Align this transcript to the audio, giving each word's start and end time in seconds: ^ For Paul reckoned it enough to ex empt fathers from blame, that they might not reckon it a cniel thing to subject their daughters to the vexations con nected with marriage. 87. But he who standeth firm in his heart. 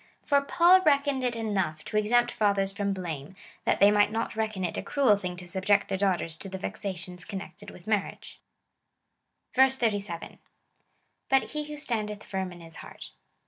^ 0.25 0.25
For 0.27 0.41
Paul 0.41 0.81
reckoned 0.81 1.23
it 1.23 1.35
enough 1.35 1.85
to 1.85 1.95
ex 1.95 2.09
empt 2.09 2.31
fathers 2.31 2.73
from 2.73 2.91
blame, 2.91 3.35
that 3.65 3.79
they 3.79 3.91
might 3.91 4.11
not 4.11 4.35
reckon 4.35 4.63
it 4.65 4.75
a 4.75 4.81
cniel 4.81 5.15
thing 5.21 5.35
to 5.37 5.47
subject 5.47 5.89
their 5.89 5.97
daughters 5.99 6.37
to 6.37 6.49
the 6.49 6.57
vexations 6.57 7.23
con 7.23 7.39
nected 7.39 7.69
with 7.69 7.85
marriage. 7.85 8.41
87. 9.55 10.39
But 11.29 11.51
he 11.51 11.65
who 11.65 11.77
standeth 11.77 12.23
firm 12.23 12.51
in 12.51 12.61
his 12.61 12.77
heart. 12.77 13.11